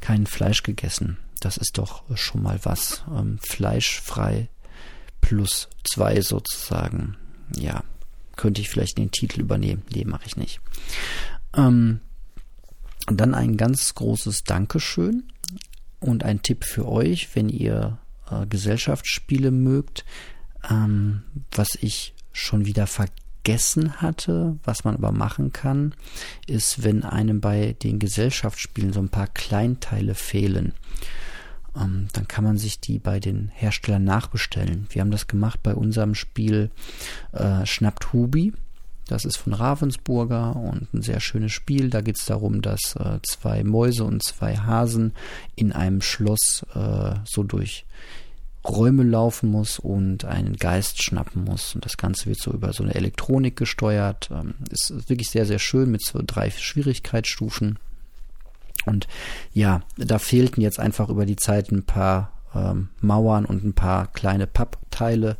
kein 0.00 0.26
Fleisch 0.26 0.62
gegessen. 0.62 1.18
Das 1.40 1.56
ist 1.56 1.78
doch 1.78 2.04
schon 2.16 2.42
mal 2.42 2.58
was. 2.64 3.02
Ähm, 3.14 3.38
fleischfrei 3.38 4.48
plus 5.20 5.68
zwei 5.84 6.20
sozusagen. 6.20 7.16
Ja, 7.56 7.84
könnte 8.36 8.60
ich 8.60 8.70
vielleicht 8.70 8.98
den 8.98 9.10
Titel 9.10 9.40
übernehmen. 9.40 9.82
Nee, 9.94 10.04
mache 10.04 10.24
ich 10.26 10.36
nicht. 10.36 10.60
Ähm, 11.54 12.00
dann 13.06 13.34
ein 13.34 13.56
ganz 13.56 13.94
großes 13.94 14.44
Dankeschön 14.44 15.24
und 16.00 16.24
ein 16.24 16.42
Tipp 16.42 16.64
für 16.64 16.88
euch, 16.88 17.28
wenn 17.34 17.48
ihr 17.48 17.98
äh, 18.30 18.46
Gesellschaftsspiele 18.46 19.50
mögt, 19.50 20.04
ähm, 20.68 21.22
was 21.52 21.76
ich 21.76 22.14
schon 22.32 22.66
wieder 22.66 22.86
vergessen 22.86 24.00
hatte, 24.00 24.58
was 24.64 24.84
man 24.84 24.94
aber 24.94 25.12
machen 25.12 25.52
kann, 25.52 25.94
ist, 26.46 26.82
wenn 26.82 27.04
einem 27.04 27.40
bei 27.40 27.76
den 27.82 27.98
Gesellschaftsspielen 27.98 28.92
so 28.92 29.00
ein 29.00 29.08
paar 29.08 29.28
Kleinteile 29.28 30.14
fehlen, 30.14 30.74
ähm, 31.76 32.08
dann 32.12 32.28
kann 32.28 32.44
man 32.44 32.58
sich 32.58 32.80
die 32.80 32.98
bei 32.98 33.20
den 33.20 33.48
Herstellern 33.54 34.04
nachbestellen. 34.04 34.86
Wir 34.90 35.02
haben 35.02 35.10
das 35.10 35.26
gemacht 35.26 35.62
bei 35.62 35.74
unserem 35.74 36.14
Spiel 36.14 36.70
äh, 37.32 37.64
Schnappt 37.66 38.12
Hubi. 38.12 38.52
Das 39.10 39.24
ist 39.24 39.38
von 39.38 39.54
Ravensburger 39.54 40.54
und 40.54 40.94
ein 40.94 41.02
sehr 41.02 41.18
schönes 41.18 41.50
Spiel. 41.50 41.90
Da 41.90 42.00
geht 42.00 42.16
es 42.16 42.26
darum, 42.26 42.62
dass 42.62 42.94
äh, 42.94 43.18
zwei 43.22 43.64
Mäuse 43.64 44.04
und 44.04 44.22
zwei 44.22 44.56
Hasen 44.56 45.14
in 45.56 45.72
einem 45.72 46.00
Schloss 46.00 46.64
äh, 46.76 47.14
so 47.24 47.42
durch 47.42 47.86
Räume 48.64 49.02
laufen 49.02 49.50
muss 49.50 49.80
und 49.80 50.24
einen 50.24 50.54
Geist 50.54 51.02
schnappen 51.02 51.42
muss. 51.42 51.74
Und 51.74 51.84
das 51.84 51.96
Ganze 51.96 52.26
wird 52.26 52.40
so 52.40 52.52
über 52.52 52.72
so 52.72 52.84
eine 52.84 52.94
Elektronik 52.94 53.56
gesteuert. 53.56 54.30
Ähm, 54.30 54.54
ist 54.70 54.92
wirklich 55.08 55.30
sehr, 55.30 55.44
sehr 55.44 55.58
schön 55.58 55.90
mit 55.90 56.04
so 56.04 56.20
drei 56.24 56.48
Schwierigkeitsstufen. 56.48 57.80
Und 58.86 59.08
ja, 59.52 59.80
da 59.96 60.20
fehlten 60.20 60.60
jetzt 60.60 60.78
einfach 60.78 61.08
über 61.08 61.26
die 61.26 61.36
Zeit 61.36 61.72
ein 61.72 61.82
paar 61.82 62.30
ähm, 62.54 62.90
Mauern 63.00 63.44
und 63.44 63.64
ein 63.64 63.74
paar 63.74 64.06
kleine 64.12 64.46
Pappteile. 64.46 65.36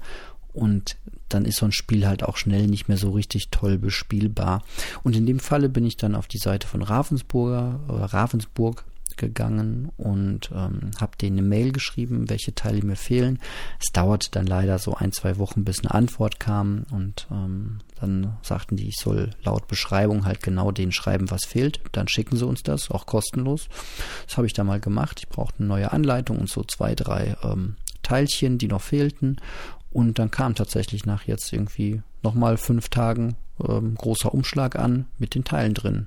Und 0.53 0.97
dann 1.35 1.45
ist 1.45 1.59
so 1.59 1.67
ein 1.67 1.73
Spiel 1.73 2.07
halt 2.07 2.23
auch 2.23 2.37
schnell 2.37 2.67
nicht 2.67 2.89
mehr 2.89 2.99
so 2.99 3.11
richtig 3.11 3.49
toll 3.51 3.79
bespielbar. 3.79 4.63
Und 5.03 5.17
in 5.17 5.27
dem 5.27 5.41
Falle 5.41 5.69
bin 5.69 5.85
ich 5.85 5.97
dann 5.97 6.15
auf 6.15 6.29
die 6.29 6.39
Seite 6.39 6.67
von 6.67 6.83
Ravensburger 6.83 7.81
oder 7.89 8.05
Ravensburg 8.05 8.85
gegangen 9.17 9.93
und 9.97 10.51
ähm, 10.53 10.91
habe 10.99 11.17
denen 11.21 11.39
eine 11.39 11.47
Mail 11.47 11.73
geschrieben, 11.73 12.29
welche 12.29 12.55
Teile 12.55 12.83
mir 12.83 12.97
fehlen. 12.97 13.39
Es 13.79 13.93
dauerte 13.93 14.31
dann 14.31 14.47
leider 14.47 14.79
so 14.79 14.95
ein, 14.95 15.13
zwei 15.13 15.39
Wochen, 15.39 15.65
bis 15.65 15.81
eine 15.81 15.95
Antwort 15.95 16.41
kam 16.41 16.85
und 16.91 17.29
ähm, 17.31 17.79
dann 18.01 18.39
sagten 18.43 18.77
die, 18.77 18.89
ich 18.89 18.97
soll 18.97 19.31
laut 19.45 19.69
Beschreibung 19.69 20.25
halt 20.25 20.43
genau 20.43 20.73
den 20.73 20.91
schreiben, 20.91 21.31
was 21.31 21.45
fehlt. 21.45 21.81
Dann 21.93 22.09
schicken 22.09 22.37
sie 22.37 22.47
uns 22.47 22.63
das, 22.63 22.91
auch 22.91 23.07
kostenlos. 23.07 23.69
Das 24.27 24.39
habe 24.39 24.47
ich 24.47 24.55
da 24.55 24.65
mal 24.65 24.81
gemacht. 24.81 25.21
Ich 25.21 25.29
brauchte 25.29 25.59
eine 25.59 25.69
neue 25.69 25.93
Anleitung 25.93 26.39
und 26.39 26.49
so 26.49 26.65
zwei, 26.65 26.95
drei 26.95 27.37
ähm, 27.43 27.77
Teilchen, 28.03 28.57
die 28.59 28.69
noch 28.69 28.81
fehlten. 28.81 29.37
Und 29.91 30.19
dann 30.19 30.31
kam 30.31 30.55
tatsächlich 30.55 31.05
nach 31.05 31.25
jetzt 31.27 31.53
irgendwie 31.53 32.03
nochmal 32.23 32.57
fünf 32.57 32.89
Tagen 32.89 33.37
ähm, 33.67 33.95
großer 33.97 34.33
Umschlag 34.33 34.77
an 34.77 35.07
mit 35.19 35.35
den 35.35 35.45
Teilen 35.45 35.75
drin. 35.75 36.07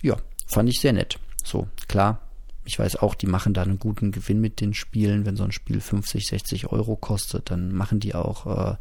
Ja, 0.00 0.16
fand 0.46 0.68
ich 0.68 0.80
sehr 0.80 0.92
nett. 0.92 1.18
So, 1.44 1.66
klar, 1.88 2.20
ich 2.68 2.78
weiß 2.78 2.96
auch, 2.96 3.14
die 3.14 3.26
machen 3.26 3.54
da 3.54 3.62
einen 3.62 3.78
guten 3.78 4.12
Gewinn 4.12 4.42
mit 4.42 4.60
den 4.60 4.74
Spielen. 4.74 5.24
Wenn 5.24 5.36
so 5.36 5.42
ein 5.42 5.52
Spiel 5.52 5.80
50, 5.80 6.26
60 6.26 6.70
Euro 6.70 6.96
kostet, 6.96 7.50
dann 7.50 7.72
machen 7.72 7.98
die 7.98 8.14
auch 8.14 8.72
äh, 8.72 8.76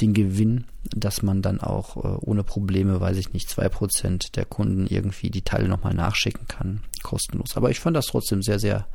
den 0.00 0.14
Gewinn, 0.14 0.66
dass 0.94 1.22
man 1.22 1.42
dann 1.42 1.60
auch 1.60 1.96
äh, 1.96 2.18
ohne 2.20 2.44
Probleme, 2.44 3.00
weiß 3.00 3.16
ich 3.16 3.32
nicht, 3.32 3.48
zwei 3.48 3.68
Prozent 3.68 4.36
der 4.36 4.44
Kunden 4.44 4.86
irgendwie 4.86 5.28
die 5.28 5.42
Teile 5.42 5.66
nochmal 5.66 5.92
nachschicken 5.92 6.46
kann, 6.46 6.82
kostenlos. 7.02 7.56
Aber 7.56 7.68
ich 7.70 7.80
fand 7.80 7.96
das 7.96 8.06
trotzdem 8.06 8.42
sehr, 8.42 8.60
sehr 8.60 8.86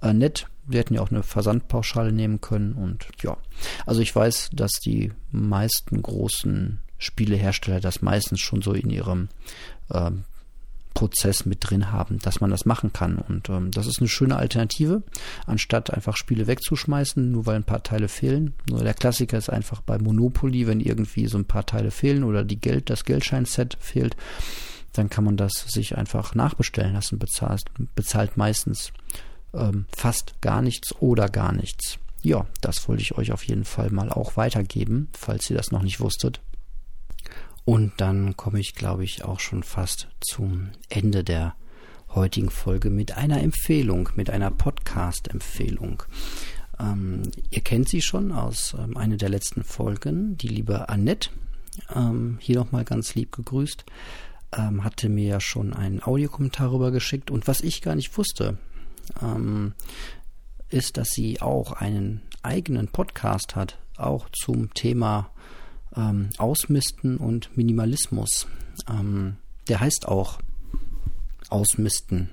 äh, 0.00 0.14
nett. 0.14 0.46
Wir 0.66 0.80
hätten 0.80 0.94
ja 0.94 1.02
auch 1.02 1.10
eine 1.10 1.22
Versandpauschale 1.22 2.10
nehmen 2.10 2.40
können 2.40 2.72
und 2.72 3.06
ja. 3.22 3.36
Also 3.84 4.00
ich 4.00 4.16
weiß, 4.16 4.48
dass 4.54 4.72
die 4.82 5.12
meisten 5.30 6.00
großen 6.00 6.80
Spielehersteller 6.96 7.80
das 7.80 8.00
meistens 8.00 8.40
schon 8.40 8.62
so 8.62 8.72
in 8.72 8.88
ihrem 8.88 9.28
ähm, 9.92 10.24
Prozess 10.94 11.46
mit 11.46 11.58
drin 11.60 11.92
haben, 11.92 12.18
dass 12.18 12.40
man 12.40 12.50
das 12.50 12.66
machen 12.66 12.92
kann. 12.92 13.18
Und 13.18 13.48
ähm, 13.48 13.70
das 13.70 13.86
ist 13.86 14.00
eine 14.00 14.08
schöne 14.08 14.36
Alternative, 14.36 15.02
anstatt 15.46 15.92
einfach 15.92 16.16
Spiele 16.16 16.46
wegzuschmeißen, 16.46 17.30
nur 17.30 17.46
weil 17.46 17.56
ein 17.56 17.64
paar 17.64 17.82
Teile 17.82 18.08
fehlen. 18.08 18.54
Nur 18.68 18.82
der 18.82 18.94
Klassiker 18.94 19.38
ist 19.38 19.50
einfach 19.50 19.80
bei 19.82 19.98
Monopoly, 19.98 20.66
wenn 20.66 20.80
irgendwie 20.80 21.26
so 21.26 21.38
ein 21.38 21.44
paar 21.44 21.66
Teile 21.66 21.90
fehlen 21.90 22.24
oder 22.24 22.44
die 22.44 22.60
Geld, 22.60 22.90
das 22.90 23.04
Geldscheinset 23.04 23.76
fehlt, 23.80 24.16
dann 24.92 25.08
kann 25.08 25.24
man 25.24 25.36
das 25.36 25.52
sich 25.68 25.96
einfach 25.96 26.34
nachbestellen 26.34 26.94
lassen, 26.94 27.18
bezahlt, 27.18 27.62
bezahlt 27.94 28.36
meistens 28.36 28.92
ähm, 29.54 29.86
fast 29.96 30.40
gar 30.40 30.62
nichts 30.62 30.94
oder 31.00 31.28
gar 31.28 31.52
nichts. 31.52 31.98
Ja, 32.22 32.46
das 32.60 32.86
wollte 32.88 33.02
ich 33.02 33.16
euch 33.16 33.32
auf 33.32 33.44
jeden 33.44 33.64
Fall 33.64 33.90
mal 33.90 34.10
auch 34.10 34.36
weitergeben, 34.36 35.08
falls 35.12 35.48
ihr 35.48 35.56
das 35.56 35.70
noch 35.70 35.82
nicht 35.82 36.00
wusstet. 36.00 36.40
Und 37.70 37.92
dann 38.00 38.36
komme 38.36 38.58
ich, 38.58 38.74
glaube 38.74 39.04
ich, 39.04 39.24
auch 39.24 39.38
schon 39.38 39.62
fast 39.62 40.08
zum 40.18 40.70
Ende 40.88 41.22
der 41.22 41.54
heutigen 42.08 42.50
Folge 42.50 42.90
mit 42.90 43.16
einer 43.16 43.40
Empfehlung, 43.40 44.08
mit 44.16 44.28
einer 44.28 44.50
Podcast-Empfehlung. 44.50 46.02
Ähm, 46.80 47.30
ihr 47.48 47.60
kennt 47.60 47.88
sie 47.88 48.02
schon 48.02 48.32
aus 48.32 48.74
ähm, 48.76 48.96
einer 48.96 49.18
der 49.18 49.28
letzten 49.28 49.62
Folgen, 49.62 50.36
die 50.36 50.48
liebe 50.48 50.88
Annette, 50.88 51.30
ähm, 51.94 52.38
hier 52.40 52.56
nochmal 52.56 52.84
ganz 52.84 53.14
lieb 53.14 53.30
gegrüßt, 53.30 53.84
ähm, 54.58 54.82
hatte 54.82 55.08
mir 55.08 55.28
ja 55.28 55.40
schon 55.40 55.72
einen 55.72 56.02
Audiokommentar 56.02 56.72
rübergeschickt. 56.72 57.30
Und 57.30 57.46
was 57.46 57.60
ich 57.60 57.82
gar 57.82 57.94
nicht 57.94 58.18
wusste, 58.18 58.58
ähm, 59.22 59.74
ist, 60.70 60.96
dass 60.96 61.10
sie 61.10 61.40
auch 61.40 61.70
einen 61.70 62.22
eigenen 62.42 62.88
Podcast 62.88 63.54
hat, 63.54 63.78
auch 63.96 64.28
zum 64.30 64.74
Thema 64.74 65.30
ähm, 65.96 66.30
Ausmisten 66.38 67.16
und 67.16 67.56
Minimalismus. 67.56 68.46
Ähm, 68.88 69.36
der 69.68 69.80
heißt 69.80 70.06
auch 70.08 70.40
Ausmisten. 71.48 72.30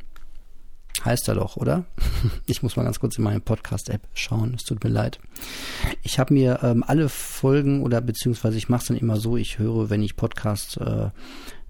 Heißt 1.03 1.27
er 1.27 1.35
doch, 1.35 1.57
oder? 1.57 1.85
Ich 2.47 2.63
muss 2.63 2.75
mal 2.75 2.83
ganz 2.83 2.99
kurz 2.99 3.17
in 3.17 3.23
meine 3.23 3.39
Podcast-App 3.39 4.01
schauen. 4.13 4.53
Es 4.55 4.63
tut 4.63 4.83
mir 4.83 4.89
leid. 4.89 5.19
Ich 6.01 6.17
habe 6.17 6.33
mir 6.33 6.59
ähm, 6.63 6.83
alle 6.85 7.09
Folgen 7.09 7.83
oder 7.83 8.01
beziehungsweise 8.01 8.57
ich 8.57 8.69
mache 8.69 8.81
es 8.81 8.87
dann 8.87 8.97
immer 8.97 9.17
so, 9.17 9.37
ich 9.37 9.59
höre, 9.59 9.89
wenn 9.89 10.01
ich 10.01 10.15
Podcast 10.15 10.77
äh, 10.77 11.09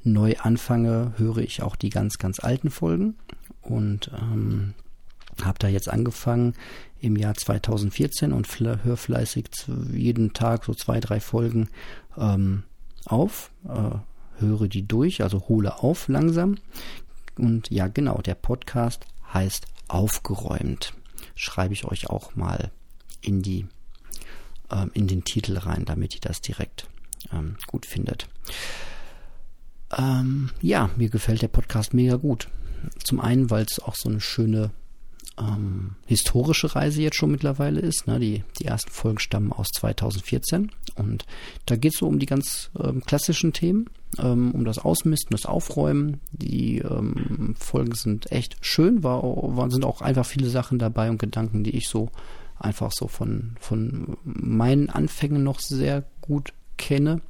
neu 0.03 0.35
anfange, 0.37 1.13
höre 1.17 1.39
ich 1.39 1.61
auch 1.61 1.75
die 1.75 1.89
ganz, 1.89 2.17
ganz 2.17 2.39
alten 2.39 2.69
Folgen. 2.69 3.15
Und 3.61 4.11
ähm, 4.13 4.73
habe 5.43 5.59
da 5.59 5.67
jetzt 5.67 5.89
angefangen 5.89 6.53
im 6.99 7.15
Jahr 7.15 7.35
2014 7.35 8.33
und 8.33 8.47
höre 8.59 8.97
fleißig 8.97 9.49
jeden 9.91 10.33
Tag 10.33 10.65
so 10.65 10.73
zwei, 10.73 10.99
drei 10.99 11.19
Folgen 11.19 11.69
ähm, 12.17 12.63
auf, 13.05 13.51
äh, 13.67 14.41
höre 14.41 14.67
die 14.67 14.87
durch, 14.87 15.21
also 15.21 15.47
hole 15.47 15.79
auf 15.83 16.07
langsam. 16.07 16.57
Und 17.37 17.69
ja, 17.69 17.87
genau, 17.87 18.21
der 18.21 18.35
Podcast 18.35 19.05
heißt 19.33 19.65
Aufgeräumt. 19.87 20.93
Schreibe 21.35 21.73
ich 21.73 21.85
euch 21.85 22.09
auch 22.09 22.35
mal 22.35 22.71
in 23.21 23.41
die 23.41 23.67
ähm, 24.71 24.91
in 24.93 25.07
den 25.07 25.23
Titel 25.23 25.57
rein, 25.57 25.85
damit 25.85 26.15
ihr 26.15 26.21
das 26.21 26.41
direkt 26.41 26.87
ähm, 27.31 27.57
gut 27.67 27.85
findet. 27.85 28.27
Ähm, 29.97 30.49
ja, 30.61 30.89
mir 30.97 31.09
gefällt 31.09 31.41
der 31.41 31.47
Podcast 31.47 31.93
mega 31.93 32.15
gut. 32.15 32.49
Zum 33.03 33.19
einen, 33.19 33.49
weil 33.49 33.65
es 33.65 33.79
auch 33.79 33.95
so 33.95 34.09
eine 34.09 34.19
schöne 34.19 34.71
ähm, 35.39 35.95
historische 36.05 36.75
Reise 36.75 37.01
jetzt 37.01 37.17
schon 37.17 37.31
mittlerweile 37.31 37.79
ist. 37.79 38.07
Ne? 38.07 38.19
Die, 38.19 38.43
die 38.59 38.65
ersten 38.65 38.91
Folgen 38.91 39.19
stammen 39.19 39.51
aus 39.51 39.67
2014 39.75 40.71
und 40.95 41.25
da 41.65 41.75
geht 41.75 41.93
es 41.93 41.99
so 41.99 42.07
um 42.07 42.19
die 42.19 42.25
ganz 42.25 42.71
ähm, 42.79 43.03
klassischen 43.05 43.53
Themen, 43.53 43.89
ähm, 44.19 44.51
um 44.51 44.65
das 44.65 44.79
Ausmisten, 44.79 45.31
das 45.31 45.45
Aufräumen. 45.45 46.19
Die 46.31 46.79
ähm, 46.79 47.55
Folgen 47.59 47.93
sind 47.93 48.31
echt 48.31 48.57
schön, 48.61 49.03
war, 49.03 49.21
war, 49.23 49.69
sind 49.69 49.85
auch 49.85 50.01
einfach 50.01 50.25
viele 50.25 50.49
Sachen 50.49 50.79
dabei 50.79 51.09
und 51.09 51.19
Gedanken, 51.19 51.63
die 51.63 51.75
ich 51.75 51.87
so 51.87 52.09
einfach 52.59 52.91
so 52.91 53.07
von, 53.07 53.55
von 53.59 54.17
meinen 54.23 54.89
Anfängen 54.89 55.43
noch 55.43 55.59
sehr 55.59 56.03
gut 56.21 56.53
kenne. 56.77 57.21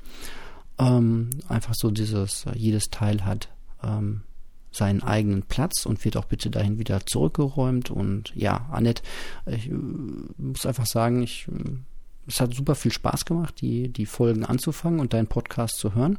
Ähm, 0.80 1.32
einfach 1.48 1.74
so 1.76 1.92
dieses, 1.92 2.46
jedes 2.56 2.90
Teil 2.90 3.26
hat 3.26 3.50
ähm, 3.84 4.22
seinen 4.78 5.04
eigenen 5.04 5.44
Platz 5.44 5.86
und 5.86 6.04
wird 6.06 6.18
auch 6.18 6.26
bitte 6.26 6.50
dahin 6.50 6.80
wieder 6.80 7.06
zurückgeräumt. 7.06 7.92
Und 7.92 8.34
ja, 8.36 8.68
Annette, 8.72 9.02
ich 9.46 9.70
äh, 9.70 9.74
muss 10.38 10.66
einfach 10.66 10.86
sagen, 10.86 11.24
ich, 11.24 11.48
äh, 11.48 11.72
es 12.28 12.40
hat 12.40 12.54
super 12.54 12.76
viel 12.76 12.92
Spaß 12.92 13.26
gemacht, 13.26 13.62
die, 13.62 13.90
die 13.90 14.06
Folgen 14.06 14.46
anzufangen 14.46 15.00
und 15.00 15.14
deinen 15.14 15.28
Podcast 15.28 15.78
zu 15.78 15.96
hören. 15.96 16.18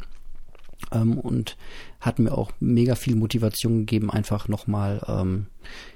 Ähm, 0.93 1.19
und 1.19 1.57
hat 2.01 2.19
mir 2.19 2.33
auch 2.33 2.53
mega 2.61 2.95
viel 2.95 3.17
Motivation 3.17 3.79
gegeben, 3.81 4.11
einfach 4.11 4.49
nochmal 4.49 5.03
ähm, 5.09 5.47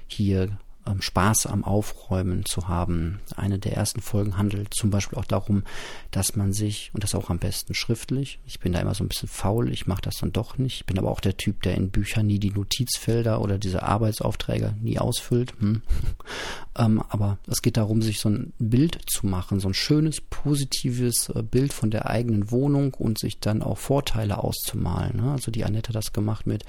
hier 0.07 0.57
ähm, 0.87 1.01
Spaß 1.01 1.47
am 1.47 1.63
Aufräumen 1.63 2.45
zu 2.45 2.67
haben. 2.67 3.19
Eine 3.35 3.59
der 3.59 3.73
ersten 3.73 4.01
Folgen 4.01 4.37
handelt 4.37 4.73
zum 4.73 4.89
Beispiel 4.89 5.17
auch 5.17 5.25
darum, 5.25 5.63
dass 6.11 6.35
man 6.35 6.53
sich, 6.53 6.91
und 6.93 7.03
das 7.03 7.15
auch 7.15 7.29
am 7.29 7.39
besten 7.39 7.73
schriftlich, 7.73 8.39
ich 8.45 8.59
bin 8.59 8.73
da 8.73 8.79
immer 8.79 8.93
so 8.93 9.03
ein 9.03 9.07
bisschen 9.07 9.29
faul, 9.29 9.71
ich 9.71 9.87
mache 9.87 10.01
das 10.01 10.15
dann 10.15 10.33
doch 10.33 10.57
nicht, 10.57 10.81
ich 10.81 10.85
bin 10.85 10.99
aber 10.99 11.11
auch 11.11 11.19
der 11.19 11.37
Typ, 11.37 11.61
der 11.63 11.75
in 11.75 11.89
Büchern 11.89 12.27
nie 12.27 12.39
die 12.39 12.51
Notizfelder 12.51 13.41
oder 13.41 13.57
diese 13.57 13.83
Arbeitsaufträge 13.83 14.75
nie 14.81 14.99
ausfüllt. 14.99 15.53
Hm. 15.59 15.81
ähm, 16.77 17.03
aber 17.09 17.37
es 17.47 17.61
geht 17.61 17.77
darum, 17.77 18.01
sich 18.01 18.19
so 18.19 18.29
ein 18.29 18.53
Bild 18.59 18.99
zu 19.07 19.27
machen, 19.27 19.59
so 19.59 19.69
ein 19.69 19.73
schönes, 19.73 20.21
positives 20.21 21.29
äh, 21.29 21.43
Bild 21.43 21.73
von 21.73 21.91
der 21.91 22.09
eigenen 22.09 22.51
Wohnung 22.51 22.93
und 22.93 23.19
sich 23.19 23.39
dann 23.39 23.61
auch 23.61 23.77
Vorteile 23.77 24.37
auszumalen. 24.39 25.17
Ne? 25.17 25.31
Also 25.31 25.51
die 25.51 25.63
Annette 25.63 25.89
hat 25.89 25.95
das 25.95 26.13
gemacht 26.13 26.47
mit 26.47 26.65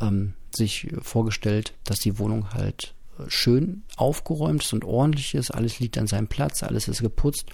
ähm, 0.00 0.34
sich 0.54 0.88
vorgestellt, 1.00 1.74
dass 1.84 1.98
die 1.98 2.18
Wohnung 2.18 2.52
halt 2.52 2.94
schön 3.28 3.82
aufgeräumt 3.96 4.62
ist 4.62 4.72
und 4.72 4.84
ordentlich 4.84 5.34
ist, 5.34 5.50
alles 5.50 5.80
liegt 5.80 5.98
an 5.98 6.06
seinem 6.06 6.28
Platz, 6.28 6.62
alles 6.62 6.88
ist 6.88 7.02
geputzt 7.02 7.46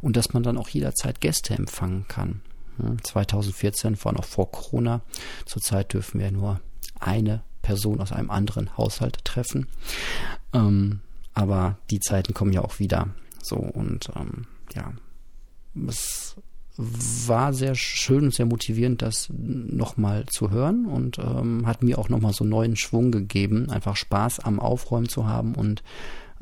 und 0.00 0.16
dass 0.16 0.32
man 0.32 0.42
dann 0.42 0.58
auch 0.58 0.68
jederzeit 0.68 1.20
Gäste 1.20 1.54
empfangen 1.54 2.06
kann. 2.08 2.42
2014 3.02 4.02
war 4.04 4.12
noch 4.12 4.24
vor 4.24 4.50
Corona. 4.50 5.02
Zurzeit 5.46 5.92
dürfen 5.92 6.20
wir 6.20 6.30
nur 6.32 6.60
eine 6.98 7.42
Person 7.62 8.00
aus 8.00 8.12
einem 8.12 8.30
anderen 8.30 8.76
Haushalt 8.76 9.24
treffen. 9.24 9.68
Ähm, 10.52 11.00
aber 11.34 11.78
die 11.90 12.00
Zeiten 12.00 12.34
kommen 12.34 12.52
ja 12.52 12.62
auch 12.62 12.78
wieder. 12.78 13.08
So 13.42 13.56
und 13.56 14.10
ähm, 14.16 14.46
ja, 14.74 14.92
es 15.88 16.36
war 16.76 17.52
sehr 17.52 17.74
schön 17.74 18.24
und 18.24 18.34
sehr 18.34 18.46
motivierend, 18.46 19.02
das 19.02 19.28
nochmal 19.30 20.26
zu 20.26 20.50
hören 20.50 20.86
und 20.86 21.18
ähm, 21.18 21.66
hat 21.66 21.82
mir 21.82 21.98
auch 21.98 22.08
nochmal 22.08 22.32
so 22.32 22.44
neuen 22.44 22.76
Schwung 22.76 23.12
gegeben, 23.12 23.70
einfach 23.70 23.96
Spaß 23.96 24.40
am 24.40 24.58
Aufräumen 24.58 25.08
zu 25.08 25.26
haben 25.26 25.54
und 25.54 25.82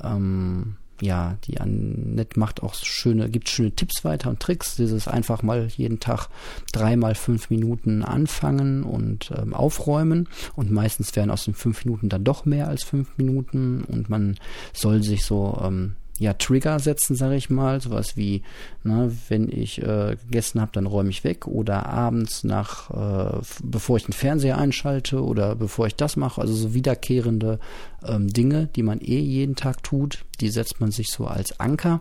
ähm, 0.03 0.77
ja, 1.03 1.37
die 1.49 1.61
Annette 1.61 2.39
macht 2.39 2.63
auch 2.63 2.75
schöne, 2.77 3.29
gibt 3.29 3.49
schöne 3.49 3.73
Tipps 3.73 4.05
weiter 4.05 4.31
und 4.31 4.39
Tricks. 4.39 4.77
Dieses 4.77 5.09
einfach 5.09 5.43
mal 5.43 5.67
jeden 5.67 5.99
Tag 5.99 6.29
dreimal 6.73 7.17
fünf 7.17 7.51
Minuten 7.51 8.05
anfangen 8.05 8.85
und 8.85 9.33
ähm, 9.37 9.53
aufräumen. 9.53 10.29
Und 10.55 10.71
meistens 10.71 11.17
werden 11.17 11.33
aus 11.33 11.45
den 11.45 11.55
fünf 11.55 11.85
Minuten 11.85 12.09
dann 12.09 12.23
doch 12.23 12.45
mehr 12.45 12.69
als 12.69 12.85
fünf 12.85 13.19
Minuten. 13.19 13.83
Und 13.83 14.11
man 14.11 14.37
soll 14.73 15.03
sich 15.03 15.25
so 15.25 15.61
ähm, 15.65 15.97
ja, 16.23 16.35
Trigger 16.35 16.79
setzen, 16.79 17.17
sage 17.17 17.35
ich 17.35 17.51
mal, 17.51 17.81
sowas 17.81 18.17
wie, 18.17 18.43
ne, 18.85 19.11
wenn 19.29 19.49
ich 19.51 19.83
äh, 19.83 20.17
gegessen 20.23 20.61
habe, 20.61 20.71
dann 20.73 20.87
räume 20.87 21.11
ich 21.11 21.25
weg. 21.25 21.49
Oder 21.49 21.87
abends 21.87 22.45
nach, 22.45 22.91
äh, 22.91 23.41
bevor 23.65 23.97
ich 23.97 24.05
den 24.05 24.13
Fernseher 24.13 24.57
einschalte 24.57 25.23
oder 25.23 25.57
bevor 25.57 25.89
ich 25.89 25.97
das 25.97 26.17
mache, 26.17 26.41
also 26.41 26.55
so 26.55 26.75
wiederkehrende 26.75 27.59
ähm, 28.07 28.29
Dinge, 28.29 28.69
die 28.77 28.85
man 28.85 29.01
eh 29.01 29.19
jeden 29.19 29.57
Tag 29.57 29.83
tut, 29.83 30.25
die 30.41 30.49
setzt 30.49 30.81
man 30.81 30.93
sich 30.93 31.11
so 31.11 31.27
als 31.27 31.59
Anker 31.59 32.01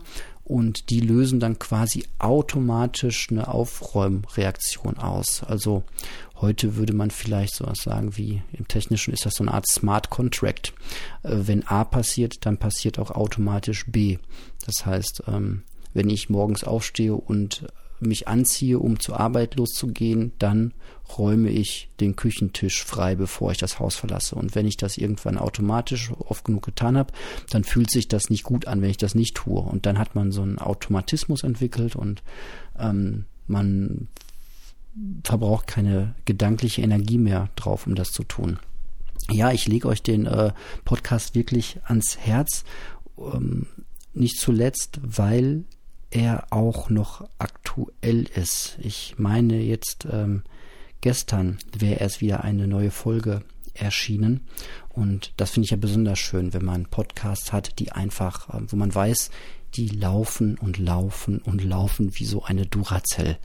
und 0.52 0.90
die 0.90 1.00
lösen 1.00 1.40
dann 1.40 1.58
quasi 1.58 2.04
automatisch 2.18 3.28
eine 3.30 3.48
Aufräumreaktion 3.48 4.98
aus. 4.98 5.42
Also 5.42 5.82
heute 6.42 6.76
würde 6.76 6.92
man 6.92 7.10
vielleicht 7.10 7.54
sowas 7.54 7.78
sagen 7.78 8.18
wie 8.18 8.42
im 8.52 8.68
Technischen 8.68 9.14
ist 9.14 9.24
das 9.24 9.36
so 9.36 9.44
eine 9.44 9.54
Art 9.54 9.66
Smart 9.66 10.10
Contract. 10.10 10.74
Äh, 11.22 11.30
wenn 11.46 11.66
A 11.66 11.84
passiert, 11.84 12.44
dann 12.44 12.58
passiert 12.58 12.98
auch 12.98 13.10
automatisch 13.10 13.86
B. 13.86 14.18
Das 14.66 14.84
heißt, 14.84 15.22
ähm, 15.26 15.62
wenn 15.94 16.10
ich 16.10 16.28
morgens 16.28 16.64
aufstehe 16.64 17.14
und 17.14 17.66
mich 18.06 18.28
anziehe, 18.28 18.78
um 18.78 19.00
zur 19.00 19.18
Arbeit 19.20 19.56
loszugehen, 19.56 20.32
dann 20.38 20.72
räume 21.18 21.50
ich 21.50 21.90
den 22.00 22.16
Küchentisch 22.16 22.84
frei, 22.84 23.14
bevor 23.14 23.52
ich 23.52 23.58
das 23.58 23.78
Haus 23.78 23.96
verlasse. 23.96 24.34
Und 24.34 24.54
wenn 24.54 24.66
ich 24.66 24.76
das 24.76 24.96
irgendwann 24.96 25.38
automatisch 25.38 26.10
oft 26.12 26.44
genug 26.44 26.64
getan 26.64 26.96
habe, 26.96 27.12
dann 27.50 27.64
fühlt 27.64 27.90
sich 27.90 28.08
das 28.08 28.30
nicht 28.30 28.44
gut 28.44 28.66
an, 28.66 28.82
wenn 28.82 28.90
ich 28.90 28.96
das 28.96 29.14
nicht 29.14 29.36
tue. 29.36 29.60
Und 29.60 29.86
dann 29.86 29.98
hat 29.98 30.14
man 30.14 30.32
so 30.32 30.42
einen 30.42 30.58
Automatismus 30.58 31.42
entwickelt 31.42 31.96
und 31.96 32.22
ähm, 32.78 33.24
man 33.46 34.08
verbraucht 35.24 35.66
keine 35.66 36.14
gedankliche 36.24 36.82
Energie 36.82 37.18
mehr 37.18 37.48
drauf, 37.56 37.86
um 37.86 37.94
das 37.94 38.10
zu 38.10 38.24
tun. 38.24 38.58
Ja, 39.30 39.52
ich 39.52 39.66
lege 39.68 39.88
euch 39.88 40.02
den 40.02 40.26
äh, 40.26 40.52
Podcast 40.84 41.34
wirklich 41.34 41.78
ans 41.84 42.18
Herz. 42.18 42.64
Ähm, 43.18 43.66
nicht 44.14 44.38
zuletzt, 44.38 45.00
weil 45.02 45.64
er 46.12 46.46
auch 46.50 46.90
noch 46.90 47.28
aktuell 47.38 48.24
ist. 48.24 48.76
Ich 48.80 49.14
meine 49.16 49.60
jetzt 49.60 50.06
ähm, 50.10 50.42
gestern 51.00 51.58
wäre 51.76 52.00
erst 52.00 52.20
wieder 52.20 52.44
eine 52.44 52.68
neue 52.68 52.90
Folge 52.90 53.42
erschienen 53.74 54.46
und 54.90 55.32
das 55.38 55.50
finde 55.50 55.64
ich 55.64 55.70
ja 55.70 55.78
besonders 55.78 56.18
schön, 56.18 56.52
wenn 56.52 56.64
man 56.64 56.86
Podcasts 56.86 57.52
hat, 57.52 57.78
die 57.78 57.92
einfach, 57.92 58.50
äh, 58.50 58.60
wo 58.68 58.76
man 58.76 58.94
weiß, 58.94 59.30
die 59.74 59.88
laufen 59.88 60.58
und 60.58 60.78
laufen 60.78 61.38
und 61.38 61.64
laufen 61.64 62.12
wie 62.18 62.26
so 62.26 62.44
eine 62.44 62.66
Duracell. 62.66 63.38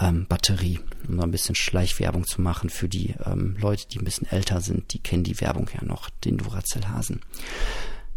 Ähm, 0.00 0.26
Batterie, 0.26 0.80
um 1.06 1.16
noch 1.16 1.24
ein 1.24 1.30
bisschen 1.30 1.54
Schleichwerbung 1.54 2.24
zu 2.24 2.40
machen 2.40 2.70
für 2.70 2.88
die 2.88 3.14
ähm, 3.24 3.56
Leute, 3.60 3.86
die 3.88 3.98
ein 3.98 4.04
bisschen 4.04 4.30
älter 4.30 4.60
sind, 4.62 4.94
die 4.94 4.98
kennen 4.98 5.24
die 5.24 5.40
Werbung 5.40 5.68
ja 5.74 5.84
noch, 5.84 6.08
den 6.24 6.38
Duracell-Hasen. 6.38 7.20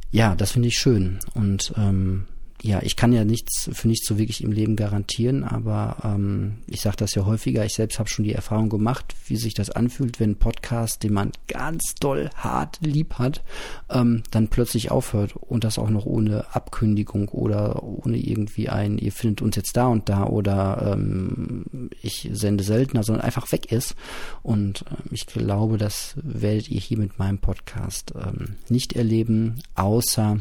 Ja, 0.09 0.35
das 0.35 0.51
finde 0.51 0.69
ich 0.69 0.77
schön 0.77 1.19
und 1.33 1.73
ähm, 1.75 2.27
ja, 2.63 2.81
ich 2.81 2.95
kann 2.95 3.11
ja 3.11 3.25
nichts 3.25 3.69
für 3.73 3.89
nichts 3.89 4.07
so 4.07 4.17
wirklich 4.17 4.41
im 4.41 4.53
Leben 4.53 4.77
garantieren, 4.77 5.43
aber 5.43 5.97
ähm, 6.05 6.59
ich 6.65 6.79
sage 6.79 6.95
das 6.95 7.13
ja 7.13 7.25
häufiger. 7.25 7.65
Ich 7.65 7.73
selbst 7.73 7.99
habe 7.99 8.07
schon 8.07 8.23
die 8.23 8.31
Erfahrung 8.31 8.69
gemacht, 8.69 9.13
wie 9.27 9.35
sich 9.35 9.53
das 9.53 9.69
anfühlt, 9.69 10.21
wenn 10.21 10.31
ein 10.31 10.35
Podcast, 10.37 11.03
den 11.03 11.11
man 11.11 11.33
ganz 11.49 11.93
doll 11.99 12.29
hart 12.37 12.79
lieb 12.79 13.15
hat, 13.15 13.43
ähm, 13.89 14.23
dann 14.31 14.47
plötzlich 14.47 14.91
aufhört 14.91 15.35
und 15.35 15.65
das 15.65 15.77
auch 15.77 15.89
noch 15.89 16.05
ohne 16.05 16.55
Abkündigung 16.55 17.27
oder 17.27 17.83
ohne 17.83 18.17
irgendwie 18.17 18.69
ein, 18.69 18.97
ihr 18.97 19.11
findet 19.11 19.41
uns 19.41 19.57
jetzt 19.57 19.75
da 19.75 19.87
und 19.87 20.07
da 20.07 20.25
oder 20.25 20.93
ähm, 20.93 21.89
ich 22.01 22.29
sende 22.31 22.63
seltener, 22.63 23.03
sondern 23.03 23.25
einfach 23.25 23.51
weg 23.51 23.73
ist. 23.73 23.93
Und 24.41 24.83
äh, 24.83 25.13
ich 25.13 25.25
glaube, 25.25 25.77
das 25.77 26.15
werdet 26.15 26.69
ihr 26.69 26.79
hier 26.79 26.97
mit 26.97 27.19
meinem 27.19 27.39
Podcast 27.39 28.13
ähm, 28.15 28.55
nicht 28.69 28.93
erleben, 28.93 29.61
außer 29.75 30.37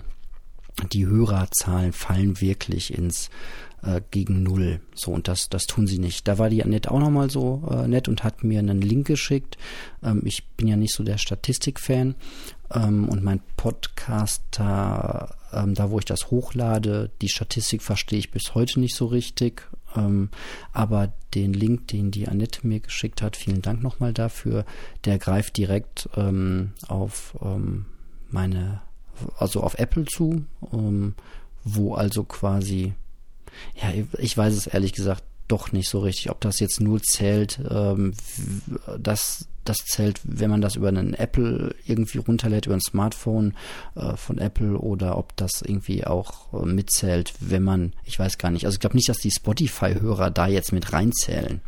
die 0.92 1.06
Hörerzahlen 1.06 1.92
fallen 1.92 2.40
wirklich 2.40 2.92
ins 2.96 3.30
äh, 3.82 4.00
gegen 4.10 4.42
Null. 4.42 4.80
So, 4.94 5.10
und 5.12 5.28
das, 5.28 5.48
das 5.48 5.66
tun 5.66 5.86
sie 5.86 5.98
nicht. 5.98 6.26
Da 6.28 6.38
war 6.38 6.50
die 6.50 6.62
Annette 6.62 6.90
auch 6.90 7.00
nochmal 7.00 7.30
so 7.30 7.62
äh, 7.70 7.88
nett 7.88 8.08
und 8.08 8.24
hat 8.24 8.44
mir 8.44 8.58
einen 8.58 8.80
Link 8.80 9.06
geschickt. 9.06 9.58
Ähm, 10.02 10.22
ich 10.24 10.46
bin 10.56 10.68
ja 10.68 10.76
nicht 10.76 10.94
so 10.94 11.04
der 11.04 11.18
Statistik-Fan. 11.18 12.14
Ähm, 12.72 13.08
und 13.08 13.22
mein 13.22 13.40
Podcaster, 13.56 15.34
ähm, 15.52 15.74
da 15.74 15.90
wo 15.90 15.98
ich 15.98 16.04
das 16.04 16.30
hochlade, 16.30 17.10
die 17.20 17.28
Statistik 17.28 17.82
verstehe 17.82 18.18
ich 18.18 18.30
bis 18.30 18.54
heute 18.54 18.80
nicht 18.80 18.94
so 18.94 19.06
richtig. 19.06 19.68
Ähm, 19.96 20.30
aber 20.72 21.12
den 21.34 21.52
Link, 21.52 21.88
den 21.88 22.10
die 22.10 22.28
Annette 22.28 22.66
mir 22.66 22.80
geschickt 22.80 23.20
hat, 23.20 23.36
vielen 23.36 23.62
Dank 23.62 23.82
nochmal 23.82 24.12
dafür, 24.12 24.64
der 25.04 25.18
greift 25.18 25.56
direkt 25.56 26.08
ähm, 26.16 26.72
auf 26.88 27.36
ähm, 27.42 27.86
meine 28.30 28.80
also 29.38 29.62
auf 29.62 29.78
Apple 29.78 30.04
zu, 30.04 30.44
ähm, 30.72 31.14
wo 31.64 31.94
also 31.94 32.24
quasi, 32.24 32.94
ja, 33.80 33.92
ich 34.18 34.36
weiß 34.36 34.54
es 34.54 34.66
ehrlich 34.66 34.92
gesagt 34.92 35.24
doch 35.48 35.72
nicht 35.72 35.88
so 35.88 36.00
richtig, 36.00 36.30
ob 36.30 36.40
das 36.40 36.60
jetzt 36.60 36.80
nur 36.80 37.02
zählt, 37.02 37.60
ähm, 37.68 38.14
das, 38.98 39.46
das 39.64 39.78
zählt, 39.84 40.20
wenn 40.24 40.50
man 40.50 40.62
das 40.62 40.76
über 40.76 40.88
einen 40.88 41.14
Apple 41.14 41.74
irgendwie 41.86 42.18
runterlädt, 42.18 42.66
über 42.66 42.74
ein 42.74 42.80
Smartphone 42.80 43.54
äh, 43.94 44.16
von 44.16 44.38
Apple 44.38 44.78
oder 44.78 45.18
ob 45.18 45.36
das 45.36 45.62
irgendwie 45.62 46.06
auch 46.06 46.52
äh, 46.54 46.64
mitzählt, 46.64 47.34
wenn 47.40 47.62
man, 47.62 47.92
ich 48.04 48.18
weiß 48.18 48.38
gar 48.38 48.50
nicht, 48.50 48.64
also 48.64 48.76
ich 48.76 48.80
glaube 48.80 48.96
nicht, 48.96 49.08
dass 49.08 49.18
die 49.18 49.30
Spotify-Hörer 49.30 50.30
da 50.30 50.46
jetzt 50.46 50.72
mit 50.72 50.92
reinzählen. 50.92 51.60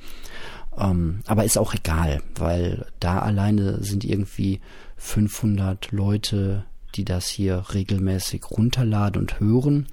Ähm, 0.79 1.21
aber 1.27 1.45
ist 1.45 1.59
auch 1.59 1.75
egal, 1.75 2.23
weil 2.37 2.87
da 3.01 3.21
alleine 3.21 3.83
sind 3.83 4.05
irgendwie 4.05 4.61
500 4.97 5.92
Leute 5.92 6.64
die 6.94 7.04
das 7.04 7.28
hier 7.28 7.64
regelmäßig 7.72 8.50
runterladen 8.50 9.20
und 9.20 9.40
hören, 9.40 9.88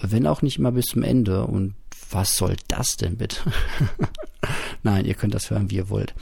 wenn 0.00 0.26
auch 0.26 0.42
nicht 0.42 0.58
immer 0.58 0.72
bis 0.72 0.86
zum 0.86 1.02
Ende. 1.02 1.46
Und 1.46 1.74
was 2.10 2.36
soll 2.36 2.56
das 2.68 2.96
denn 2.96 3.16
bitte? 3.16 3.40
Nein, 4.82 5.06
ihr 5.06 5.14
könnt 5.14 5.34
das 5.34 5.50
hören, 5.50 5.70
wie 5.70 5.76
ihr 5.76 5.88
wollt. 5.88 6.14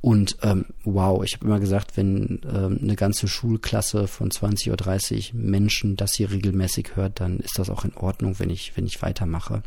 Und 0.00 0.36
ähm, 0.42 0.66
wow, 0.84 1.24
ich 1.24 1.34
habe 1.34 1.46
immer 1.46 1.60
gesagt, 1.60 1.96
wenn 1.96 2.40
ähm, 2.44 2.78
eine 2.80 2.94
ganze 2.94 3.26
Schulklasse 3.26 4.06
von 4.06 4.30
20 4.30 4.68
oder 4.68 4.84
30 4.84 5.34
Menschen 5.34 5.96
das 5.96 6.14
hier 6.14 6.30
regelmäßig 6.30 6.94
hört, 6.94 7.20
dann 7.20 7.40
ist 7.40 7.58
das 7.58 7.70
auch 7.70 7.84
in 7.84 7.94
Ordnung, 7.96 8.38
wenn 8.38 8.50
ich, 8.50 8.76
wenn 8.76 8.86
ich 8.86 9.02
weitermache. 9.02 9.62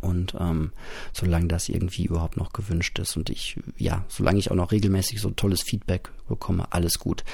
Und 0.00 0.34
ähm, 0.38 0.72
solange 1.12 1.48
das 1.48 1.68
irgendwie 1.68 2.04
überhaupt 2.04 2.36
noch 2.36 2.52
gewünscht 2.52 2.98
ist 2.98 3.16
und 3.16 3.30
ich, 3.30 3.58
ja, 3.76 4.04
solange 4.08 4.38
ich 4.38 4.50
auch 4.50 4.54
noch 4.54 4.70
regelmäßig 4.70 5.20
so 5.20 5.30
tolles 5.30 5.62
Feedback 5.62 6.12
bekomme, 6.28 6.72
alles 6.72 6.98
gut. 6.98 7.24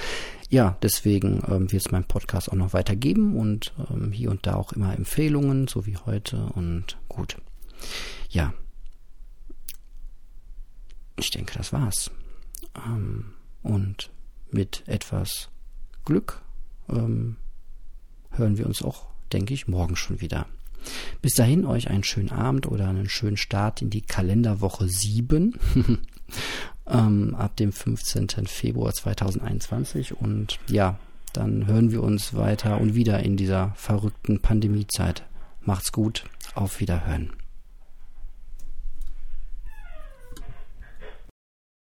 Ja, 0.48 0.76
deswegen 0.82 1.42
ähm, 1.48 1.70
wird 1.72 1.84
es 1.84 1.90
meinen 1.90 2.04
Podcast 2.04 2.50
auch 2.50 2.56
noch 2.56 2.72
weitergeben 2.72 3.36
und 3.36 3.74
ähm, 3.90 4.12
hier 4.12 4.30
und 4.30 4.46
da 4.46 4.54
auch 4.54 4.72
immer 4.72 4.96
Empfehlungen, 4.96 5.68
so 5.68 5.84
wie 5.84 5.96
heute 5.96 6.46
und 6.54 6.96
gut. 7.08 7.36
Ja, 8.30 8.54
ich 11.16 11.30
denke, 11.30 11.54
das 11.56 11.72
war's. 11.72 12.10
Ähm, 12.86 13.34
und 13.62 14.10
mit 14.50 14.84
etwas 14.86 15.48
Glück 16.04 16.42
ähm, 16.88 17.36
hören 18.30 18.58
wir 18.58 18.66
uns 18.66 18.82
auch, 18.82 19.06
denke 19.32 19.54
ich, 19.54 19.68
morgen 19.68 19.96
schon 19.96 20.20
wieder. 20.20 20.46
Bis 21.22 21.34
dahin 21.34 21.64
euch 21.64 21.88
einen 21.88 22.04
schönen 22.04 22.30
Abend 22.30 22.66
oder 22.66 22.88
einen 22.88 23.08
schönen 23.08 23.36
Start 23.36 23.82
in 23.82 23.90
die 23.90 24.02
Kalenderwoche 24.02 24.88
7 24.88 25.58
ähm, 26.86 27.34
ab 27.34 27.56
dem 27.56 27.72
15. 27.72 28.46
Februar 28.46 28.92
2021 28.92 30.16
und 30.16 30.58
ja, 30.68 30.98
dann 31.32 31.66
hören 31.66 31.90
wir 31.90 32.02
uns 32.02 32.34
weiter 32.34 32.80
und 32.80 32.94
wieder 32.94 33.20
in 33.20 33.36
dieser 33.36 33.72
verrückten 33.76 34.40
Pandemiezeit. 34.40 35.24
Macht's 35.62 35.92
gut, 35.92 36.24
auf 36.54 36.80
Wiederhören. 36.80 37.30